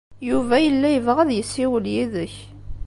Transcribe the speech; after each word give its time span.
Yuba 0.29 0.55
yella 0.65 0.87
yebɣa 0.91 1.21
ad 1.23 1.31
yessiwel 1.33 1.85
yid-k. 1.93 2.35